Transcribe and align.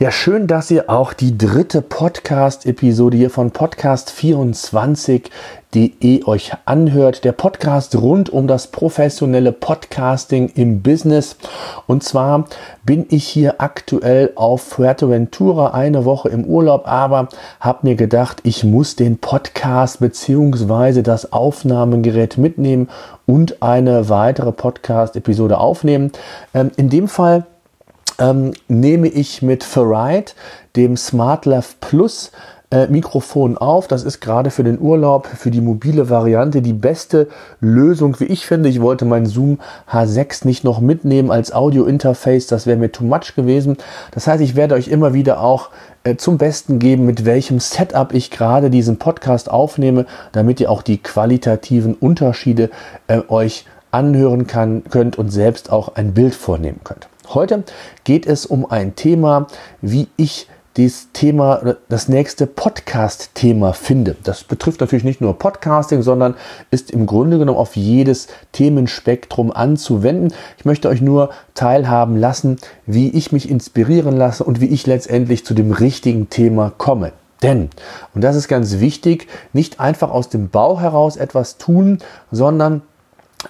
Ja, 0.00 0.10
schön, 0.10 0.48
dass 0.48 0.72
ihr 0.72 0.90
auch 0.90 1.12
die 1.12 1.38
dritte 1.38 1.80
Podcast-Episode 1.80 3.16
hier 3.16 3.30
von 3.30 3.52
Podcast24.de 3.52 6.26
euch 6.26 6.50
anhört. 6.64 7.22
Der 7.22 7.30
Podcast 7.30 7.94
rund 7.94 8.28
um 8.28 8.48
das 8.48 8.66
professionelle 8.66 9.52
Podcasting 9.52 10.50
im 10.56 10.82
Business. 10.82 11.36
Und 11.86 12.02
zwar 12.02 12.46
bin 12.84 13.06
ich 13.10 13.24
hier 13.24 13.60
aktuell 13.60 14.32
auf 14.34 14.62
Fuerteventura 14.62 15.70
eine 15.70 16.04
Woche 16.04 16.28
im 16.28 16.44
Urlaub, 16.44 16.88
aber 16.88 17.28
habe 17.60 17.86
mir 17.86 17.94
gedacht, 17.94 18.40
ich 18.42 18.64
muss 18.64 18.96
den 18.96 19.18
Podcast 19.18 20.00
beziehungsweise 20.00 21.04
das 21.04 21.32
Aufnahmegerät 21.32 22.36
mitnehmen 22.36 22.88
und 23.26 23.62
eine 23.62 24.08
weitere 24.08 24.50
Podcast-Episode 24.50 25.58
aufnehmen. 25.58 26.10
Ähm, 26.52 26.72
in 26.76 26.90
dem 26.90 27.06
Fall 27.06 27.46
ähm, 28.18 28.52
nehme 28.68 29.08
ich 29.08 29.42
mit 29.42 29.64
Ferrite, 29.64 30.34
dem 30.76 30.96
SmartLav 30.96 31.76
Plus, 31.80 32.32
äh, 32.74 32.88
Mikrofon 32.88 33.56
auf. 33.56 33.86
Das 33.86 34.02
ist 34.02 34.20
gerade 34.20 34.50
für 34.50 34.64
den 34.64 34.80
Urlaub, 34.80 35.26
für 35.26 35.50
die 35.50 35.60
mobile 35.60 36.10
Variante 36.10 36.60
die 36.60 36.72
beste 36.72 37.28
Lösung, 37.60 38.18
wie 38.18 38.24
ich 38.24 38.46
finde. 38.46 38.68
Ich 38.68 38.80
wollte 38.80 39.04
mein 39.04 39.26
Zoom 39.26 39.60
H6 39.90 40.46
nicht 40.46 40.64
noch 40.64 40.80
mitnehmen 40.80 41.30
als 41.30 41.52
Audio-Interface. 41.52 42.48
Das 42.48 42.66
wäre 42.66 42.76
mir 42.76 42.90
too 42.90 43.04
much 43.04 43.34
gewesen. 43.36 43.76
Das 44.10 44.26
heißt, 44.26 44.42
ich 44.42 44.56
werde 44.56 44.74
euch 44.74 44.88
immer 44.88 45.14
wieder 45.14 45.40
auch 45.40 45.70
äh, 46.02 46.16
zum 46.16 46.36
Besten 46.36 46.80
geben, 46.80 47.06
mit 47.06 47.24
welchem 47.24 47.60
Setup 47.60 48.12
ich 48.12 48.30
gerade 48.30 48.70
diesen 48.70 48.98
Podcast 48.98 49.50
aufnehme, 49.50 50.06
damit 50.32 50.58
ihr 50.60 50.70
auch 50.70 50.82
die 50.82 50.98
qualitativen 50.98 51.94
Unterschiede 51.94 52.70
äh, 53.06 53.20
euch 53.28 53.66
anhören 53.92 54.48
kann, 54.48 54.82
könnt 54.90 55.16
und 55.16 55.30
selbst 55.30 55.70
auch 55.70 55.94
ein 55.94 56.12
Bild 56.14 56.34
vornehmen 56.34 56.80
könnt. 56.82 57.08
Heute 57.34 57.64
geht 58.04 58.26
es 58.26 58.46
um 58.46 58.64
ein 58.70 58.94
Thema, 58.94 59.48
wie 59.82 60.06
ich 60.16 60.46
das 60.74 61.08
Thema, 61.12 61.76
das 61.88 62.08
nächste 62.08 62.46
Podcast-Thema 62.46 63.72
finde. 63.72 64.16
Das 64.22 64.44
betrifft 64.44 64.80
natürlich 64.80 65.04
nicht 65.04 65.20
nur 65.20 65.36
Podcasting, 65.36 66.02
sondern 66.02 66.36
ist 66.70 66.92
im 66.92 67.06
Grunde 67.06 67.38
genommen 67.38 67.58
auf 67.58 67.74
jedes 67.74 68.28
Themenspektrum 68.52 69.50
anzuwenden. 69.50 70.32
Ich 70.58 70.64
möchte 70.64 70.88
euch 70.88 71.00
nur 71.00 71.30
teilhaben 71.54 72.16
lassen, 72.16 72.58
wie 72.86 73.08
ich 73.08 73.32
mich 73.32 73.50
inspirieren 73.50 74.16
lasse 74.16 74.44
und 74.44 74.60
wie 74.60 74.68
ich 74.68 74.86
letztendlich 74.86 75.44
zu 75.44 75.54
dem 75.54 75.72
richtigen 75.72 76.30
Thema 76.30 76.72
komme. 76.76 77.12
Denn, 77.42 77.70
und 78.14 78.22
das 78.22 78.36
ist 78.36 78.46
ganz 78.46 78.78
wichtig, 78.78 79.26
nicht 79.52 79.80
einfach 79.80 80.10
aus 80.10 80.28
dem 80.28 80.50
Bau 80.50 80.78
heraus 80.80 81.16
etwas 81.16 81.58
tun, 81.58 81.98
sondern 82.30 82.82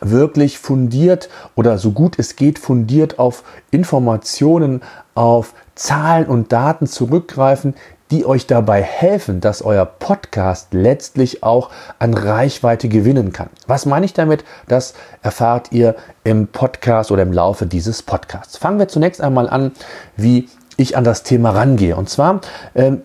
wirklich 0.01 0.59
fundiert 0.59 1.29
oder 1.55 1.79
so 1.79 1.93
gut 1.93 2.19
es 2.19 2.37
geht 2.37 2.59
fundiert 2.59 3.19
auf 3.19 3.45
Informationen, 3.71 4.83
auf 5.15 5.55
Zahlen 5.75 6.27
und 6.27 6.53
Daten 6.53 6.87
zurückgreifen, 6.87 7.75
die 8.11 8.27
euch 8.27 8.47
dabei 8.47 8.83
helfen, 8.83 9.41
dass 9.41 9.63
euer 9.63 9.87
Podcast 9.87 10.69
letztlich 10.73 11.43
auch 11.43 11.71
an 11.99 12.15
Reichweite 12.15 12.89
gewinnen 12.89 13.33
kann. 13.33 13.49
Was 13.67 13.87
meine 13.87 14.07
ich 14.07 14.13
damit? 14.13 14.45
Das 14.69 14.95
erfahrt 15.23 15.73
ihr 15.73 15.97
im 16.23 16.49
Podcast 16.49 17.11
oder 17.11 17.23
im 17.23 17.33
Laufe 17.33 17.67
dieses 17.67 18.03
Podcasts. 18.03 18.57
Fangen 18.57 18.79
wir 18.79 18.89
zunächst 18.89 19.21
einmal 19.21 19.49
an, 19.49 19.73
wie 20.17 20.49
ich 20.77 20.97
an 20.97 21.05
das 21.05 21.23
Thema 21.23 21.51
rangehe. 21.51 21.97
Und 21.97 22.09
zwar 22.09 22.41
ähm, 22.75 23.03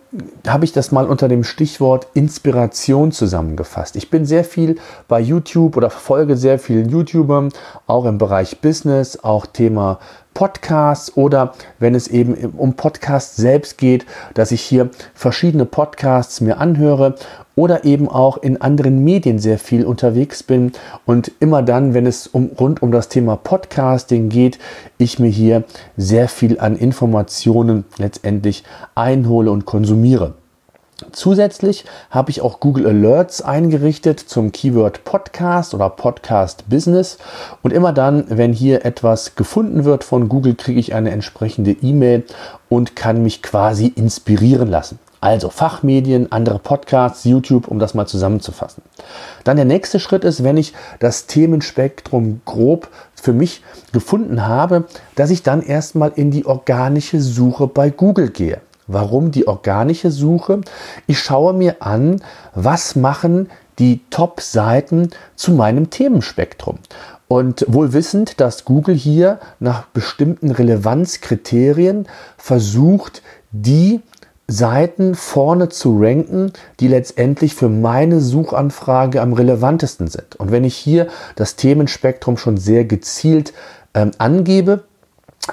habe 0.48 0.66
ich 0.66 0.72
das 0.72 0.92
mal 0.92 1.06
unter 1.06 1.28
dem 1.28 1.44
Stichwort 1.44 2.08
Inspiration 2.14 3.12
zusammengefasst. 3.12 3.96
Ich 3.96 4.10
bin 4.10 4.26
sehr 4.26 4.44
viel 4.44 4.78
bei 5.08 5.20
YouTube 5.20 5.78
oder 5.78 5.90
verfolge 5.90 6.38
sehr 6.38 6.60
vielen 6.60 6.90
YouTubern, 6.90 7.50
auch 7.88 8.06
im 8.06 8.18
Bereich 8.18 8.62
Business, 8.62 9.24
auch 9.24 9.46
Thema 9.46 10.00
Podcasts 10.34 11.16
oder 11.18 11.54
wenn 11.80 11.96
es 11.96 12.08
eben 12.08 12.34
um 12.58 12.74
Podcasts 12.74 13.36
selbst 13.36 13.78
geht, 13.78 14.06
dass 14.34 14.52
ich 14.52 14.62
hier 14.62 14.90
verschiedene 15.14 15.66
Podcasts 15.66 16.42
mir 16.42 16.58
anhöre 16.60 17.16
oder 17.56 17.84
eben 17.84 18.08
auch 18.08 18.38
in 18.38 18.62
anderen 18.62 19.04
Medien 19.04 19.38
sehr 19.38 19.60
viel 19.60 19.86
unterwegs 19.86 20.44
bin 20.44 20.72
und 21.06 21.32
immer 21.42 21.62
dann, 21.62 21.94
wenn 21.94 22.06
es 22.06 22.26
um, 22.26 22.52
rund 22.58 22.82
um 22.82 22.92
das 22.92 23.10
Thema 23.10 23.36
Podcasting 23.36 24.30
geht, 24.30 24.60
ich 24.98 25.20
mir 25.20 25.30
hier 25.30 25.66
sehr 25.98 26.30
viel 26.30 26.60
an 26.60 26.78
Informationen 26.78 27.84
letztendlich 27.98 28.64
einhole 28.96 29.52
und 29.52 29.66
konsumiere. 29.66 30.36
Zusätzlich 31.12 31.86
habe 32.10 32.32
ich 32.32 32.42
auch 32.42 32.60
Google 32.60 32.88
Alerts 32.88 33.42
eingerichtet 33.42 34.20
zum 34.20 34.52
Keyword 34.52 35.04
Podcast 35.04 35.74
oder 35.74 35.90
Podcast 35.90 36.70
Business. 36.70 37.18
Und 37.62 37.72
immer 37.72 37.94
dann, 37.94 38.26
wenn 38.30 38.54
hier 38.54 38.86
etwas 38.86 39.36
gefunden 39.36 39.86
wird 39.86 40.04
von 40.04 40.30
Google, 40.30 40.56
kriege 40.56 40.80
ich 40.80 40.94
eine 40.94 41.12
entsprechende 41.12 41.72
E-Mail 41.72 42.24
und 42.68 42.96
kann 42.96 43.24
mich 43.24 43.42
quasi 43.42 43.88
inspirieren 43.88 44.70
lassen. 44.70 45.00
Also 45.22 45.50
Fachmedien, 45.50 46.32
andere 46.32 46.60
Podcasts, 46.60 47.26
YouTube, 47.26 47.68
um 47.68 47.78
das 47.78 47.94
mal 47.94 48.08
zusammenzufassen. 48.08 48.84
Dann 49.44 49.58
der 49.58 49.66
nächste 49.66 50.00
Schritt 50.00 50.24
ist, 50.24 50.44
wenn 50.44 50.56
ich 50.56 50.74
das 51.00 51.26
Themenspektrum 51.26 52.42
grob 52.46 52.88
für 53.16 53.34
mich 53.34 53.62
gefunden 53.92 54.48
habe, 54.48 54.86
dass 55.16 55.30
ich 55.30 55.44
dann 55.44 55.62
erstmal 55.62 56.14
in 56.16 56.32
die 56.32 56.46
organische 56.46 57.20
Suche 57.20 57.68
bei 57.68 57.90
Google 57.90 58.30
gehe. 58.30 58.62
Warum 58.92 59.30
die 59.30 59.48
organische 59.48 60.10
Suche? 60.10 60.62
Ich 61.06 61.20
schaue 61.20 61.54
mir 61.54 61.84
an, 61.84 62.24
was 62.56 62.96
machen 62.96 63.50
die 63.78 64.02
Top-Seiten 64.10 65.12
zu 65.36 65.52
meinem 65.52 65.92
Themenspektrum. 65.92 66.80
Und 67.28 67.64
wohl 67.68 67.94
wissend, 67.94 68.42
dass 68.42 68.66
Google 68.66 68.96
hier 68.96 69.40
nach 69.60 69.86
bestimmten 69.86 70.50
Relevanzkriterien 70.50 72.08
versucht, 72.38 73.22
die 73.52 74.02
Seiten 74.48 75.14
vorne 75.14 75.70
zu 75.70 75.96
ranken, 76.00 76.52
die 76.80 76.88
letztendlich 76.88 77.54
für 77.54 77.70
meine 77.70 78.20
Suchanfrage 78.20 79.22
am 79.22 79.34
relevantesten 79.34 80.08
sind. 80.08 80.38
Und 80.38 80.52
wenn 80.52 80.64
ich 80.64 80.76
hier 80.76 81.08
das 81.36 81.56
Themenspektrum 81.56 82.38
schon 82.38 82.58
sehr 82.58 82.86
gezielt 82.86 83.54
ähm, 83.94 84.10
angebe, 84.18 84.86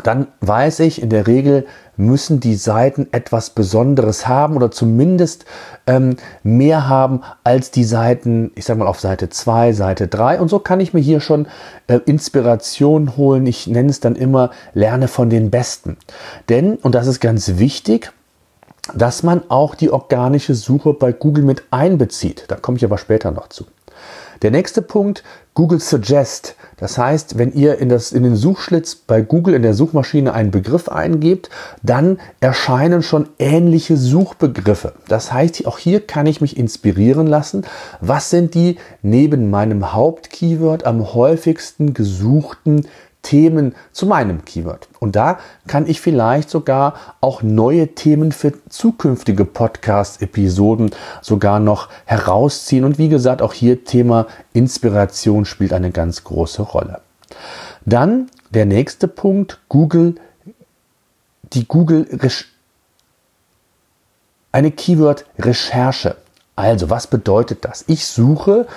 dann 0.03 0.29
weiß 0.41 0.81
ich, 0.81 1.03
in 1.03 1.11
der 1.11 1.27
Regel 1.27 1.67
müssen 1.97 2.41
die 2.41 2.57
Seiten 2.57 3.09
etwas 3.13 3.51
Besonderes 3.51 4.29
haben 4.29 4.57
oder 4.57 4.71
zumindest 4.71 5.45
ähm, 5.87 6.17
mehr 6.43 6.89
haben 6.89 7.23
als 7.45 7.71
die 7.71 7.85
Seiten, 7.85 8.53
ich 8.55 8.65
sage 8.65 8.81
mal 8.81 8.87
auf 8.87 9.01
Seite 9.01 9.29
2, 9.29 9.73
Seite 9.73 10.09
3. 10.09 10.41
Und 10.41 10.49
so 10.49 10.59
kann 10.59 10.81
ich 10.81 10.93
mir 10.93 11.01
hier 11.01 11.21
schon 11.21 11.47
äh, 11.87 12.01
Inspiration 12.05 13.17
holen. 13.17 13.47
Ich 13.47 13.67
nenne 13.67 13.91
es 13.91 14.01
dann 14.01 14.17
immer, 14.17 14.51
lerne 14.75 15.09
von 15.09 15.31
den 15.31 15.51
Besten. 15.51 15.97
Denn, 16.49 16.77
und 16.77 16.95
das 16.95 17.07
ist 17.07 17.21
ganz 17.21 17.57
wichtig, 17.57 18.13
dass 18.95 19.23
man 19.23 19.43
auch 19.49 19.75
die 19.75 19.91
organische 19.91 20.55
Suche 20.55 20.93
bei 20.93 21.13
Google 21.13 21.45
mit 21.45 21.65
einbezieht. 21.71 22.45
Da 22.49 22.57
komme 22.57 22.77
ich 22.77 22.85
aber 22.85 22.99
später 22.99 23.31
noch 23.31 23.49
zu. 23.49 23.65
Der 24.43 24.51
nächste 24.51 24.83
Punkt, 24.83 25.23
Google 25.55 25.81
Suggest. 25.81 26.55
Das 26.77 26.99
heißt, 26.99 27.39
wenn 27.39 27.53
ihr 27.55 27.79
in, 27.79 27.89
das, 27.89 28.13
in 28.13 28.23
den 28.23 28.37
Suchschlitz 28.37 28.95
bei 28.95 29.23
Google 29.23 29.55
in 29.55 29.63
der 29.63 29.73
Suchmaschine 29.73 30.35
einen 30.35 30.51
Begriff 30.51 30.89
eingebt, 30.89 31.49
dann 31.83 32.19
erscheinen 32.41 33.03
schon 33.03 33.31
ähnliche 33.39 33.97
Suchbegriffe. 33.97 34.93
Das 35.09 35.33
heißt, 35.33 35.67
auch 35.67 35.79
hier 35.79 36.07
kann 36.07 36.27
ich 36.27 36.43
mich 36.43 36.59
inspirieren 36.59 37.27
lassen. 37.27 37.65
Was 38.03 38.29
sind 38.29 38.55
die 38.55 38.77
neben 39.01 39.49
meinem 39.49 39.95
Hauptkeyword 39.95 40.85
am 40.85 41.15
häufigsten 41.15 41.95
gesuchten 41.95 42.87
Themen 43.27 43.75
zu 43.91 44.07
meinem 44.07 44.45
Keyword. 44.45 44.89
Und 45.01 45.17
da 45.17 45.41
kann 45.67 45.89
ich 45.89 46.01
vielleicht 46.01 46.49
sogar 46.49 46.95
auch 47.21 47.43
neue 47.43 47.89
Themen 47.89 48.31
für 48.31 48.53
zukünftige 48.69 49.45
Podcast-Episoden 49.45 50.91
sogar 51.23 51.59
noch 51.59 51.89
herausziehen. 52.05 52.85
Und 52.85 52.99
wie 52.99 53.09
gesagt, 53.09 53.43
auch 53.43 53.53
hier 53.53 53.85
Thema 53.85 54.29
Inspiration 54.53 55.45
spielt 55.45 55.73
eine 55.73 55.91
ganz 55.91 56.23
große 56.23 56.63
Rolle. 56.63 57.01
Dann 57.85 58.31
der 58.51 58.65
nächste 58.65 59.09
Punkt, 59.09 59.59
Google, 59.69 60.15
die 61.53 61.67
Google, 61.67 62.07
eine 64.53 64.71
Keyword-Recherche. 64.71 66.17
Also, 66.55 66.91
was 66.91 67.09
bedeutet 67.09 67.65
das? 67.65 67.85
Ich 67.89 68.07
suche 68.07 68.69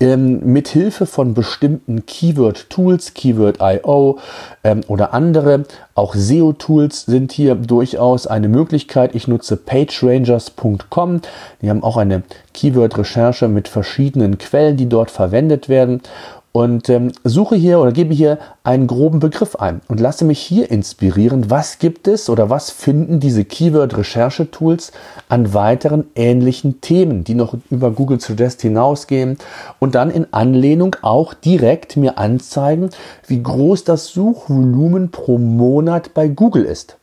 ähm, 0.00 0.40
mit 0.52 0.68
Hilfe 0.68 1.06
von 1.06 1.34
bestimmten 1.34 2.06
Keyword-Tools, 2.06 3.14
Keyword.io 3.14 4.18
ähm, 4.64 4.80
oder 4.88 5.12
andere, 5.12 5.64
auch 5.94 6.14
SEO-Tools 6.14 7.04
sind 7.04 7.32
hier 7.32 7.54
durchaus 7.54 8.26
eine 8.26 8.48
Möglichkeit. 8.48 9.14
Ich 9.14 9.28
nutze 9.28 9.56
pagerangers.com. 9.56 11.20
Die 11.60 11.68
haben 11.68 11.82
auch 11.82 11.98
eine 11.98 12.22
Keyword-Recherche 12.54 13.48
mit 13.48 13.68
verschiedenen 13.68 14.38
Quellen, 14.38 14.78
die 14.78 14.88
dort 14.88 15.10
verwendet 15.10 15.68
werden 15.68 16.00
und 16.52 16.88
ähm, 16.88 17.12
suche 17.22 17.54
hier 17.54 17.78
oder 17.78 17.92
gebe 17.92 18.12
hier 18.12 18.38
einen 18.64 18.86
groben 18.86 19.20
Begriff 19.20 19.54
ein 19.56 19.80
und 19.86 20.00
lasse 20.00 20.24
mich 20.24 20.40
hier 20.40 20.70
inspirieren, 20.70 21.48
was 21.48 21.78
gibt 21.78 22.08
es 22.08 22.28
oder 22.28 22.50
was 22.50 22.70
finden 22.70 23.20
diese 23.20 23.44
Keyword-Recherche-Tools 23.44 24.90
an 25.28 25.54
weiteren 25.54 26.06
ähnlichen 26.16 26.80
Themen, 26.80 27.22
die 27.22 27.34
noch 27.34 27.54
über 27.70 27.92
Google 27.92 28.20
Suggest 28.20 28.62
hinausgehen 28.62 29.38
und 29.78 29.94
dann 29.94 30.10
in 30.10 30.32
Anlehnung 30.32 30.96
auch 31.02 31.34
direkt 31.34 31.96
mir 31.96 32.18
anzeigen, 32.18 32.90
wie 33.28 33.42
groß 33.42 33.84
das 33.84 34.08
Suchvolumen 34.08 35.10
pro 35.10 35.38
Monat 35.38 36.14
bei 36.14 36.26
Google 36.26 36.64
ist. 36.64 36.96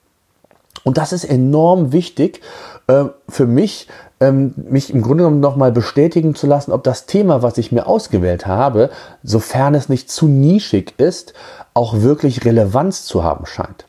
Und 0.84 0.98
das 0.98 1.14
ist 1.14 1.24
enorm 1.26 1.92
wichtig 1.92 2.42
äh, 2.88 3.06
für 3.30 3.46
mich, 3.46 3.88
ähm, 4.20 4.54
mich 4.56 4.92
im 4.92 5.02
Grunde 5.02 5.24
genommen 5.24 5.40
nochmal 5.40 5.72
bestätigen 5.72 6.34
zu 6.34 6.48
lassen, 6.48 6.72
ob 6.72 6.84
das 6.84 7.06
Thema, 7.06 7.42
was 7.44 7.58
ich 7.58 7.72
mir 7.72 7.86
ausgewählt 7.86 8.48
habe, 8.48 8.90
sofern 9.24 9.76
es 9.76 9.90
nicht 9.90 10.10
zu 10.10 10.28
nischig 10.28 10.96
ist, 10.98 11.34
auch 11.76 12.02
wirklich 12.02 12.44
Relevanz 12.44 13.06
zu 13.06 13.24
haben 13.24 13.46
scheint. 13.46 13.86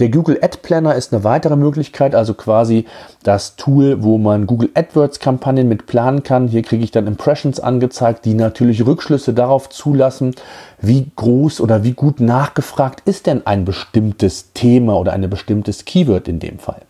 Der 0.00 0.08
Google 0.08 0.40
Ad 0.42 0.58
Planner 0.62 0.96
ist 0.96 1.12
eine 1.12 1.22
weitere 1.22 1.54
Möglichkeit, 1.54 2.16
also 2.16 2.34
quasi 2.34 2.84
das 3.22 3.54
Tool, 3.54 4.02
wo 4.02 4.18
man 4.18 4.48
Google 4.48 4.70
AdWords 4.74 5.20
Kampagnen 5.20 5.68
mit 5.68 5.86
planen 5.86 6.24
kann. 6.24 6.48
Hier 6.48 6.62
kriege 6.62 6.82
ich 6.82 6.90
dann 6.90 7.06
Impressions 7.06 7.60
angezeigt, 7.60 8.24
die 8.24 8.34
natürlich 8.34 8.84
Rückschlüsse 8.84 9.34
darauf 9.34 9.68
zulassen, 9.68 10.34
wie 10.80 11.12
groß 11.14 11.60
oder 11.60 11.84
wie 11.84 11.92
gut 11.92 12.18
nachgefragt 12.18 13.02
ist 13.04 13.28
denn 13.28 13.46
ein 13.46 13.64
bestimmtes 13.64 14.52
Thema 14.52 14.98
oder 14.98 15.12
ein 15.12 15.30
bestimmtes 15.30 15.84
Keyword 15.84 16.26
in 16.26 16.40
dem 16.40 16.58
Fall. 16.58 16.82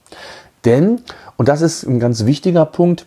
Denn, 0.64 1.00
und 1.37 1.49
das 1.49 1.62
ist 1.62 1.84
ein 1.84 2.00
ganz 2.00 2.25
wichtiger 2.25 2.64
Punkt, 2.64 3.06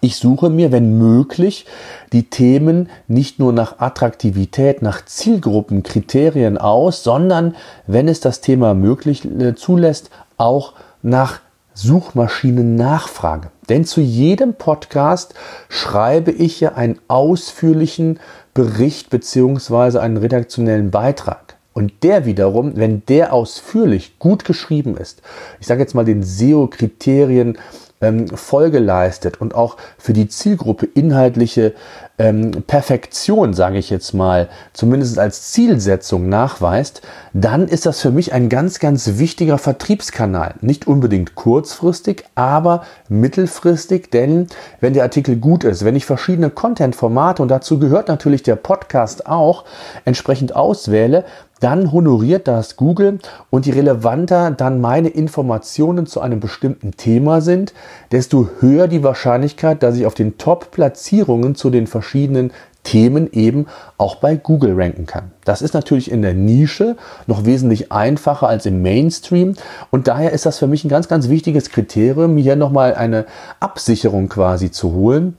ich 0.00 0.16
suche 0.16 0.50
mir, 0.50 0.72
wenn 0.72 0.98
möglich, 0.98 1.66
die 2.12 2.28
Themen 2.28 2.90
nicht 3.08 3.38
nur 3.38 3.52
nach 3.52 3.78
Attraktivität, 3.78 4.82
nach 4.82 5.04
Zielgruppenkriterien 5.04 6.58
aus, 6.58 7.02
sondern, 7.02 7.56
wenn 7.86 8.06
es 8.06 8.20
das 8.20 8.40
Thema 8.40 8.74
möglich 8.74 9.24
äh, 9.24 9.54
zulässt, 9.54 10.10
auch 10.36 10.74
nach 11.02 11.40
Suchmaschinennachfrage. 11.74 13.50
Denn 13.68 13.84
zu 13.84 14.00
jedem 14.00 14.54
Podcast 14.54 15.34
schreibe 15.68 16.30
ich 16.30 16.60
ja 16.60 16.74
einen 16.74 17.00
ausführlichen 17.08 18.20
Bericht 18.54 19.10
beziehungsweise 19.10 20.00
einen 20.00 20.16
redaktionellen 20.16 20.90
Beitrag. 20.90 21.55
Und 21.76 22.02
der 22.04 22.24
wiederum, 22.24 22.72
wenn 22.76 23.02
der 23.04 23.34
ausführlich 23.34 24.18
gut 24.18 24.46
geschrieben 24.46 24.96
ist, 24.96 25.20
ich 25.60 25.66
sage 25.66 25.82
jetzt 25.82 25.94
mal 25.94 26.06
den 26.06 26.22
SEO-Kriterien 26.22 27.58
ähm, 28.00 28.28
Folge 28.28 28.78
leistet 28.78 29.42
und 29.42 29.54
auch 29.54 29.76
für 29.98 30.14
die 30.14 30.26
Zielgruppe 30.26 30.86
inhaltliche 30.86 31.74
ähm, 32.18 32.50
Perfektion, 32.66 33.52
sage 33.52 33.76
ich 33.76 33.90
jetzt 33.90 34.14
mal, 34.14 34.48
zumindest 34.72 35.18
als 35.18 35.52
Zielsetzung 35.52 36.28
nachweist, 36.30 37.02
dann 37.34 37.68
ist 37.68 37.84
das 37.84 38.00
für 38.00 38.10
mich 38.10 38.32
ein 38.32 38.48
ganz, 38.48 38.78
ganz 38.78 39.18
wichtiger 39.18 39.58
Vertriebskanal. 39.58 40.54
Nicht 40.62 40.86
unbedingt 40.86 41.34
kurzfristig, 41.34 42.24
aber 42.34 42.84
mittelfristig, 43.10 44.10
denn 44.10 44.46
wenn 44.80 44.94
der 44.94 45.02
Artikel 45.02 45.36
gut 45.36 45.64
ist, 45.64 45.84
wenn 45.84 45.96
ich 45.96 46.06
verschiedene 46.06 46.48
Content-Formate 46.48 47.42
und 47.42 47.48
dazu 47.48 47.78
gehört 47.78 48.08
natürlich 48.08 48.42
der 48.42 48.56
Podcast 48.56 49.26
auch, 49.26 49.64
entsprechend 50.06 50.56
auswähle, 50.56 51.24
dann 51.60 51.90
honoriert 51.92 52.48
das 52.48 52.76
Google 52.76 53.18
und 53.50 53.66
je 53.66 53.72
relevanter 53.72 54.50
dann 54.50 54.80
meine 54.80 55.08
Informationen 55.08 56.06
zu 56.06 56.20
einem 56.20 56.40
bestimmten 56.40 56.92
Thema 56.92 57.40
sind, 57.40 57.72
desto 58.12 58.48
höher 58.60 58.88
die 58.88 59.02
Wahrscheinlichkeit, 59.02 59.82
dass 59.82 59.96
ich 59.96 60.06
auf 60.06 60.14
den 60.14 60.36
Top-Platzierungen 60.38 61.54
zu 61.54 61.70
den 61.70 61.86
verschiedenen 61.86 62.52
Themen 62.86 63.28
eben 63.32 63.66
auch 63.98 64.16
bei 64.16 64.36
Google 64.36 64.80
ranken 64.80 65.06
kann. 65.06 65.32
Das 65.44 65.60
ist 65.60 65.74
natürlich 65.74 66.10
in 66.10 66.22
der 66.22 66.34
Nische 66.34 66.96
noch 67.26 67.44
wesentlich 67.44 67.90
einfacher 67.90 68.48
als 68.48 68.64
im 68.64 68.80
Mainstream 68.80 69.54
und 69.90 70.06
daher 70.06 70.32
ist 70.32 70.46
das 70.46 70.58
für 70.58 70.68
mich 70.68 70.84
ein 70.84 70.88
ganz, 70.88 71.08
ganz 71.08 71.28
wichtiges 71.28 71.70
Kriterium, 71.70 72.36
hier 72.36 72.54
nochmal 72.54 72.94
eine 72.94 73.26
Absicherung 73.58 74.28
quasi 74.28 74.70
zu 74.70 74.92
holen, 74.92 75.36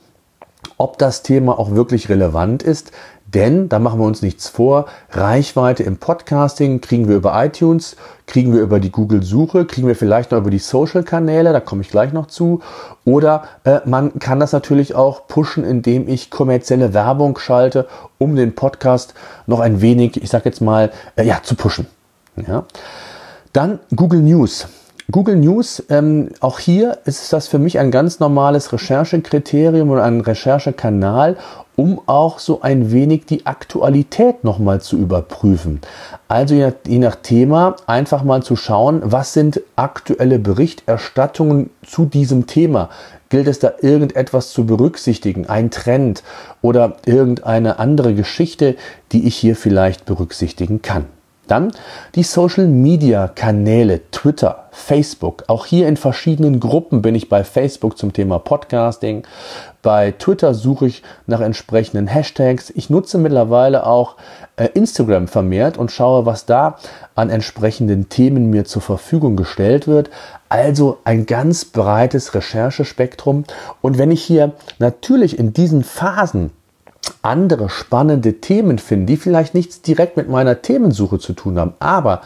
ob 0.78 0.98
das 0.98 1.24
Thema 1.24 1.58
auch 1.58 1.72
wirklich 1.72 2.10
relevant 2.10 2.64
ist, 2.64 2.92
denn, 3.34 3.68
da 3.68 3.80
machen 3.80 4.00
wir 4.00 4.06
uns 4.06 4.22
nichts 4.22 4.48
vor, 4.48 4.86
Reichweite 5.12 5.84
im 5.84 5.98
Podcasting 5.98 6.80
kriegen 6.80 7.10
wir 7.10 7.18
über 7.18 7.44
iTunes, 7.44 7.98
kriegen 8.26 8.54
wir 8.54 8.62
über 8.62 8.80
die 8.80 8.90
Google-Suche, 8.90 9.66
kriegen 9.66 9.88
wir 9.88 9.96
vielleicht 9.96 10.32
noch 10.32 10.40
über 10.40 10.50
die 10.50 10.60
Social-Kanäle, 10.60 11.52
da 11.52 11.60
komme 11.60 11.82
ich 11.82 11.90
gleich 11.90 12.14
noch 12.14 12.28
zu. 12.28 12.62
Oder 13.04 13.44
äh, 13.66 13.80
man 13.86 14.20
kann 14.20 14.40
das 14.40 14.54
natürlich 14.54 14.96
auch 14.96 15.28
pushen, 15.28 15.66
indem 15.66 16.08
ich 16.08 16.30
kommerzielle 16.30 16.94
Werbung 16.94 17.38
schalte, 17.38 17.88
um 18.18 18.38
den 18.38 18.56
Podcast 18.56 19.14
noch 19.46 19.60
ein 19.60 19.82
wenig, 19.82 20.22
ich 20.22 20.30
sage 20.30 20.46
jetzt 20.46 20.62
mal, 20.62 20.92
äh, 21.18 21.26
ja, 21.26 21.42
zu 21.44 21.56
pushen. 21.56 21.88
Ja. 22.48 22.64
Dann 23.52 23.80
Google 23.94 24.22
News. 24.22 24.68
Google 25.10 25.38
News, 25.38 25.82
ähm, 25.90 26.32
auch 26.42 26.60
hier 26.60 26.98
ist 27.06 27.32
das 27.32 27.48
für 27.48 27.60
mich 27.60 27.80
ein 27.80 27.92
ganz 27.92 28.20
normales 28.20 28.74
Recherchekriterium 28.74 29.90
und 29.90 30.00
ein 30.00 30.20
Recherchekanal, 30.20 31.38
um 31.78 32.02
auch 32.08 32.40
so 32.40 32.60
ein 32.60 32.92
wenig 32.92 33.26
die 33.26 33.46
Aktualität 33.46 34.44
nochmal 34.44 34.82
zu 34.82 34.98
überprüfen. 34.98 35.80
Also 36.28 36.56
je 36.56 36.66
nach, 36.66 36.74
je 36.86 37.00
nach, 37.00 37.16
Thema 37.16 37.78
einfach 37.86 38.24
mal 38.24 38.44
zu 38.44 38.58
schauen, 38.58 39.02
was 39.02 39.32
sind 39.32 39.62
aktuelle 39.78 40.40
Berichterstattungen 40.40 41.70
zu 41.86 42.04
diesem 42.04 42.46
Thema. 42.46 42.90
Gilt 43.30 43.48
es 43.48 43.60
da 43.60 43.72
irgendetwas 43.82 44.52
zu 44.52 44.66
berücksichtigen, 44.66 45.48
ein 45.48 45.72
Trend 45.72 46.22
oder 46.62 46.98
irgendeine 47.06 47.80
andere 47.80 48.14
Geschichte, 48.14 48.76
die 49.14 49.26
ich 49.26 49.38
hier 49.38 49.56
vielleicht 49.56 50.04
berücksichtigen 50.04 50.82
kann? 50.82 51.06
Dann 51.48 51.72
die 52.16 52.24
Social 52.24 52.68
Media 52.68 53.28
Kanäle, 53.28 54.02
Twitter, 54.12 54.66
Facebook. 54.72 55.46
Auch 55.48 55.66
hier 55.66 55.88
in 55.88 55.98
verschiedenen 55.98 56.60
Gruppen 56.60 57.02
bin 57.02 57.16
ich 57.16 57.30
bei 57.30 57.44
Facebook 57.44 57.98
zum 57.98 58.14
Thema 58.14 58.40
Podcasting. 58.40 59.24
Bei 59.82 60.12
Twitter 60.12 60.54
suche 60.54 60.88
ich 60.88 61.04
nach 61.26 61.40
entsprechenden 61.40 62.08
Hashtags. 62.08 62.72
Ich 62.76 62.90
nutze 62.90 63.18
mittlerweile 63.18 63.86
auch 63.86 64.18
äh, 64.58 64.68
Instagram 64.74 65.28
vermehrt 65.28 65.78
und 65.78 65.92
schaue, 65.92 66.26
was 66.26 66.46
da 66.46 66.78
an 67.16 67.30
entsprechenden 67.30 68.10
Themen 68.10 68.50
mir 68.50 68.66
zur 68.66 68.82
Verfügung 68.82 69.36
gestellt 69.36 69.88
wird. 69.88 70.10
Also 70.50 70.98
ein 71.04 71.26
ganz 71.26 71.66
breites 71.66 72.34
Recherchespektrum. 72.36 73.46
Und 73.82 73.98
wenn 73.98 74.12
ich 74.12 74.24
hier 74.24 74.54
natürlich 74.80 75.40
in 75.40 75.54
diesen 75.54 75.84
Phasen 75.84 76.52
andere 77.22 77.70
spannende 77.70 78.40
Themen 78.42 78.80
finden, 78.80 79.06
die 79.06 79.18
vielleicht 79.18 79.54
nichts 79.54 79.82
direkt 79.82 80.18
mit 80.18 80.30
meiner 80.30 80.62
Themensuche 80.62 81.20
zu 81.20 81.34
tun 81.34 81.60
haben, 81.60 81.74
aber 81.80 82.22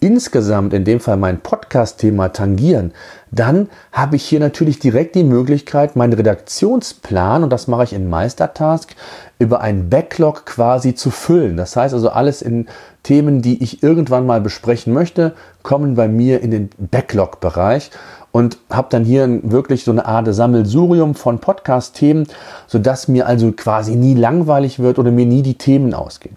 insgesamt 0.00 0.72
in 0.72 0.84
dem 0.84 0.98
Fall 0.98 1.16
mein 1.16 1.40
Podcast-Thema 1.40 2.30
tangieren, 2.30 2.92
dann 3.30 3.68
habe 3.92 4.16
ich 4.16 4.24
hier 4.24 4.40
natürlich 4.40 4.78
direkt 4.78 5.14
die 5.14 5.24
Möglichkeit, 5.24 5.94
meinen 5.94 6.14
Redaktionsplan, 6.14 7.44
und 7.44 7.50
das 7.50 7.68
mache 7.68 7.84
ich 7.84 7.92
in 7.92 8.08
Meistertask, 8.08 8.94
über 9.38 9.60
einen 9.60 9.88
Backlog 9.88 10.46
quasi 10.46 10.94
zu 10.94 11.10
füllen. 11.10 11.56
Das 11.56 11.76
heißt 11.76 11.94
also, 11.94 12.10
alles 12.10 12.42
in 12.42 12.66
Themen, 13.02 13.42
die 13.42 13.62
ich 13.62 13.82
irgendwann 13.82 14.26
mal 14.26 14.40
besprechen 14.40 14.92
möchte, 14.92 15.32
kommen 15.62 15.94
bei 15.94 16.08
mir 16.08 16.40
in 16.40 16.50
den 16.50 16.70
Backlog-Bereich 16.78 17.90
und 18.32 18.58
habe 18.70 18.88
dann 18.90 19.04
hier 19.04 19.40
wirklich 19.42 19.84
so 19.84 19.90
eine 19.90 20.06
Art 20.06 20.32
Sammelsurium 20.32 21.14
von 21.14 21.38
Podcast-Themen, 21.38 22.26
sodass 22.66 23.08
mir 23.08 23.26
also 23.26 23.52
quasi 23.52 23.96
nie 23.96 24.14
langweilig 24.14 24.78
wird 24.78 24.98
oder 24.98 25.10
mir 25.10 25.26
nie 25.26 25.42
die 25.42 25.58
Themen 25.58 25.94
ausgehen. 25.94 26.36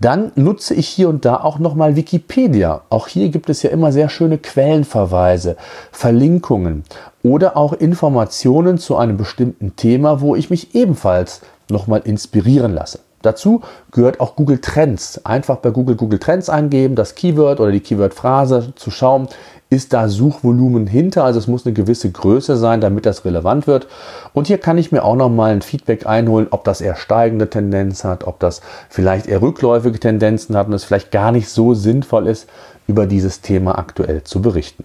Dann 0.00 0.32
nutze 0.34 0.74
ich 0.74 0.88
hier 0.88 1.08
und 1.08 1.24
da 1.24 1.36
auch 1.36 1.58
nochmal 1.58 1.96
Wikipedia. 1.96 2.82
Auch 2.90 3.08
hier 3.08 3.28
gibt 3.28 3.48
es 3.48 3.62
ja 3.62 3.70
immer 3.70 3.92
sehr 3.92 4.08
schöne 4.08 4.38
Quellenverweise, 4.38 5.56
Verlinkungen 5.92 6.84
oder 7.22 7.56
auch 7.56 7.72
Informationen 7.72 8.78
zu 8.78 8.96
einem 8.96 9.16
bestimmten 9.16 9.76
Thema, 9.76 10.20
wo 10.20 10.36
ich 10.36 10.50
mich 10.50 10.74
ebenfalls 10.74 11.40
nochmal 11.70 12.02
inspirieren 12.04 12.74
lasse. 12.74 12.98
Dazu 13.24 13.62
gehört 13.90 14.20
auch 14.20 14.36
Google 14.36 14.58
Trends. 14.58 15.24
Einfach 15.24 15.56
bei 15.56 15.70
Google 15.70 15.96
Google 15.96 16.18
Trends 16.18 16.48
eingeben, 16.48 16.94
das 16.94 17.14
Keyword 17.14 17.60
oder 17.60 17.72
die 17.72 17.80
Keyword-Phrase 17.80 18.72
zu 18.76 18.90
schauen, 18.90 19.28
ist 19.70 19.92
da 19.92 20.08
Suchvolumen 20.08 20.86
hinter. 20.86 21.24
Also 21.24 21.38
es 21.38 21.48
muss 21.48 21.66
eine 21.66 21.72
gewisse 21.72 22.10
Größe 22.10 22.56
sein, 22.56 22.80
damit 22.80 23.06
das 23.06 23.24
relevant 23.24 23.66
wird. 23.66 23.88
Und 24.32 24.46
hier 24.46 24.58
kann 24.58 24.78
ich 24.78 24.92
mir 24.92 25.02
auch 25.02 25.16
nochmal 25.16 25.52
ein 25.52 25.62
Feedback 25.62 26.06
einholen, 26.06 26.48
ob 26.50 26.64
das 26.64 26.80
eher 26.80 26.96
steigende 26.96 27.48
Tendenz 27.50 28.04
hat, 28.04 28.24
ob 28.24 28.38
das 28.40 28.60
vielleicht 28.88 29.26
eher 29.26 29.42
rückläufige 29.42 29.98
Tendenzen 29.98 30.56
hat 30.56 30.66
und 30.66 30.74
es 30.74 30.84
vielleicht 30.84 31.10
gar 31.10 31.32
nicht 31.32 31.48
so 31.48 31.74
sinnvoll 31.74 32.26
ist, 32.26 32.48
über 32.86 33.06
dieses 33.06 33.40
Thema 33.40 33.78
aktuell 33.78 34.22
zu 34.24 34.42
berichten. 34.42 34.84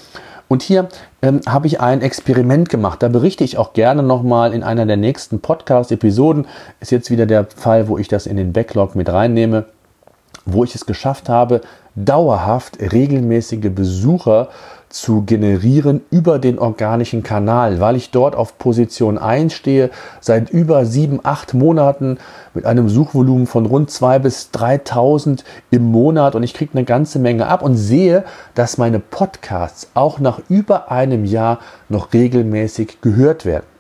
Und 0.48 0.62
hier 0.62 0.88
ähm, 1.22 1.40
habe 1.46 1.68
ich 1.68 1.80
ein 1.80 2.02
Experiment 2.02 2.68
gemacht. 2.68 3.04
Da 3.04 3.08
berichte 3.08 3.44
ich 3.44 3.58
auch 3.58 3.74
gerne 3.74 4.02
nochmal 4.02 4.52
in 4.52 4.64
einer 4.64 4.86
der 4.86 4.96
nächsten 4.96 5.38
Podcast-Episoden. 5.38 6.46
Ist 6.80 6.90
jetzt 6.90 7.12
wieder 7.12 7.26
der 7.26 7.44
Fall, 7.44 7.86
wo 7.86 7.96
ich 7.96 8.08
das 8.08 8.26
in 8.26 8.36
den 8.36 8.52
Backlog 8.52 8.96
mit 8.96 9.08
reinnehme, 9.08 9.66
wo 10.46 10.64
ich 10.64 10.74
es 10.74 10.86
geschafft 10.86 11.28
habe, 11.28 11.60
dauerhaft 11.96 12.78
regelmäßige 12.80 13.70
Besucher 13.74 14.48
zu 14.88 15.22
generieren 15.22 16.02
über 16.10 16.38
den 16.38 16.58
organischen 16.58 17.22
Kanal, 17.22 17.80
weil 17.80 17.96
ich 17.96 18.10
dort 18.12 18.36
auf 18.36 18.56
Position 18.56 19.18
1 19.18 19.52
stehe, 19.52 19.90
seit 20.20 20.48
über 20.50 20.86
sieben, 20.86 21.20
acht 21.22 21.54
Monaten 21.54 22.18
mit 22.54 22.64
einem 22.64 22.88
Suchvolumen 22.88 23.46
von 23.46 23.66
rund 23.66 23.90
2.000 23.90 24.18
bis 24.20 24.50
3.000 24.54 25.44
im 25.70 25.90
Monat 25.90 26.34
und 26.34 26.44
ich 26.44 26.54
kriege 26.54 26.72
eine 26.74 26.84
ganze 26.84 27.18
Menge 27.18 27.48
ab 27.48 27.62
und 27.62 27.76
sehe, 27.76 28.24
dass 28.54 28.78
meine 28.78 29.00
Podcasts 29.00 29.90
auch 29.94 30.20
nach 30.20 30.40
über 30.48 30.90
einem 30.90 31.24
Jahr 31.24 31.58
noch 31.88 32.12
regelmäßig 32.12 33.00
gehört 33.00 33.44
werden. 33.44 33.75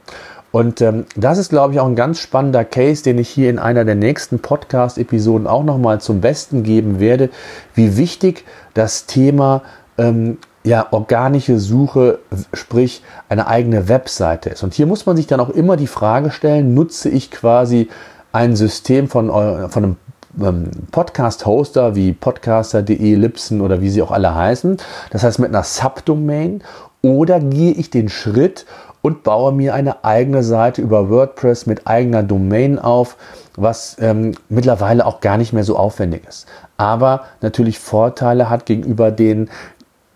Und 0.56 0.80
ähm, 0.80 1.04
das 1.14 1.36
ist, 1.36 1.50
glaube 1.50 1.74
ich, 1.74 1.80
auch 1.80 1.86
ein 1.86 1.96
ganz 1.96 2.18
spannender 2.18 2.64
Case, 2.64 3.02
den 3.02 3.18
ich 3.18 3.28
hier 3.28 3.50
in 3.50 3.58
einer 3.58 3.84
der 3.84 3.94
nächsten 3.94 4.38
Podcast-Episoden 4.38 5.46
auch 5.46 5.64
nochmal 5.64 6.00
zum 6.00 6.22
Besten 6.22 6.62
geben 6.62 6.98
werde, 6.98 7.28
wie 7.74 7.98
wichtig 7.98 8.46
das 8.72 9.04
Thema 9.04 9.60
ähm, 9.98 10.38
ja, 10.64 10.86
organische 10.92 11.58
Suche, 11.58 12.20
sprich 12.54 13.02
eine 13.28 13.48
eigene 13.48 13.90
Webseite 13.90 14.48
ist. 14.48 14.62
Und 14.62 14.72
hier 14.72 14.86
muss 14.86 15.04
man 15.04 15.18
sich 15.18 15.26
dann 15.26 15.40
auch 15.40 15.50
immer 15.50 15.76
die 15.76 15.86
Frage 15.86 16.30
stellen, 16.30 16.72
nutze 16.72 17.10
ich 17.10 17.30
quasi 17.30 17.90
ein 18.32 18.56
System 18.56 19.08
von, 19.08 19.28
von 19.28 19.84
einem 19.84 19.96
ähm, 20.40 20.70
Podcast-Hoster 20.90 21.94
wie 21.96 22.14
podcaster.de, 22.14 23.14
Lipsen 23.14 23.60
oder 23.60 23.82
wie 23.82 23.90
sie 23.90 24.00
auch 24.00 24.10
alle 24.10 24.34
heißen. 24.34 24.78
Das 25.10 25.22
heißt 25.22 25.38
mit 25.38 25.50
einer 25.50 25.64
Subdomain 25.64 26.62
oder 27.02 27.40
gehe 27.40 27.72
ich 27.72 27.90
den 27.90 28.08
Schritt 28.08 28.64
und 29.02 29.22
baue 29.22 29.52
mir 29.52 29.74
eine 29.74 30.04
eigene 30.04 30.42
Seite 30.42 30.82
über 30.82 31.08
WordPress 31.08 31.66
mit 31.66 31.86
eigener 31.86 32.22
Domain 32.22 32.78
auf, 32.78 33.16
was 33.56 33.96
ähm, 34.00 34.32
mittlerweile 34.48 35.06
auch 35.06 35.20
gar 35.20 35.36
nicht 35.36 35.52
mehr 35.52 35.64
so 35.64 35.76
aufwendig 35.76 36.26
ist. 36.28 36.46
Aber 36.76 37.24
natürlich 37.40 37.78
Vorteile 37.78 38.50
hat 38.50 38.66
gegenüber 38.66 39.10
den 39.10 39.48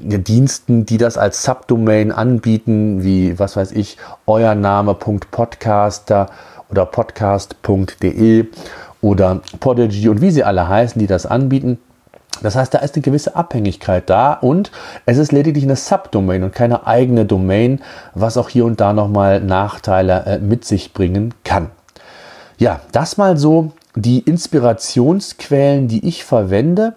Diensten, 0.01 0.87
die 0.87 0.97
das 0.97 1.19
als 1.19 1.45
Subdomain 1.45 2.11
anbieten, 2.11 3.05
wie, 3.05 3.39
was 3.39 3.57
weiß 3.57 3.73
ich, 3.73 3.99
euer 4.27 4.55
Name.podcaster 4.55 6.31
oder 6.71 6.87
podcast.de 6.87 8.47
oder 9.03 9.41
Podigy 9.61 10.09
und 10.09 10.21
wie 10.21 10.31
sie 10.31 10.45
alle 10.45 10.69
heißen, 10.69 10.99
die 10.99 11.07
das 11.07 11.27
anbieten. 11.27 11.79
Das 12.43 12.57
heißt, 12.57 12.73
da 12.73 12.79
ist 12.79 12.95
eine 12.95 13.03
gewisse 13.03 13.37
Abhängigkeit 13.37 14.09
da 14.09 14.33
und 14.33 14.71
es 15.05 15.19
ist 15.19 15.33
lediglich 15.33 15.65
eine 15.65 15.77
Subdomain 15.77 16.43
und 16.43 16.55
keine 16.55 16.87
eigene 16.87 17.27
Domain, 17.27 17.81
was 18.15 18.37
auch 18.37 18.49
hier 18.49 18.65
und 18.65 18.81
da 18.81 18.93
nochmal 18.93 19.41
Nachteile 19.41 20.25
äh, 20.27 20.39
mit 20.39 20.65
sich 20.65 20.93
bringen 20.93 21.35
kann. 21.45 21.71
Ja, 22.59 22.81
das 22.93 23.17
mal 23.17 23.37
so 23.37 23.73
die 23.95 24.21
Inspirationsquellen, 24.21 25.89
die 25.89 26.07
ich 26.07 26.25
verwende 26.25 26.95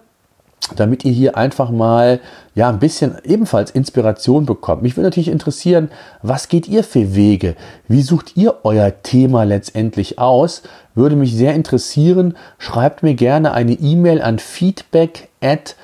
damit 0.76 1.04
ihr 1.04 1.12
hier 1.12 1.36
einfach 1.36 1.70
mal 1.70 2.20
ja 2.54 2.68
ein 2.68 2.78
bisschen 2.78 3.16
ebenfalls 3.24 3.70
Inspiration 3.70 4.46
bekommt. 4.46 4.82
Mich 4.82 4.96
würde 4.96 5.08
natürlich 5.08 5.28
interessieren, 5.28 5.90
was 6.22 6.48
geht 6.48 6.68
ihr 6.68 6.84
für 6.84 7.14
Wege? 7.14 7.56
Wie 7.88 8.02
sucht 8.02 8.36
ihr 8.36 8.56
euer 8.64 8.92
Thema 9.02 9.44
letztendlich 9.44 10.18
aus? 10.18 10.62
Würde 10.94 11.16
mich 11.16 11.34
sehr 11.34 11.54
interessieren. 11.54 12.36
Schreibt 12.58 13.02
mir 13.02 13.14
gerne 13.14 13.52
eine 13.52 13.72
E-Mail 13.72 14.20
an 14.22 14.38
feedback 14.38 15.28
at 15.42 15.76